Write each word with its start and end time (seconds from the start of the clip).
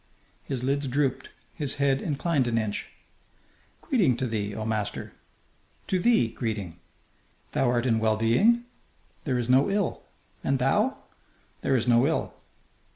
His 0.43 0.63
lids 0.63 0.87
drooped; 0.87 1.29
his 1.53 1.75
head 1.75 2.01
inclined 2.01 2.47
an 2.47 2.57
inch. 2.57 2.87
"Greeting 3.83 4.17
to 4.17 4.25
thee, 4.25 4.55
oh, 4.55 4.65
master!" 4.65 5.13
"To 5.85 5.99
thee, 5.99 6.27
greeting!" 6.29 6.79
"Thou 7.51 7.69
art 7.69 7.85
in 7.85 7.99
well 7.99 8.17
being?" 8.17 8.65
"There 9.25 9.37
is 9.37 9.47
no 9.47 9.69
ill. 9.69 10.01
And 10.43 10.57
thou?" 10.57 11.03
"There 11.61 11.75
is 11.77 11.87
no 11.87 12.07
ill. 12.07 12.33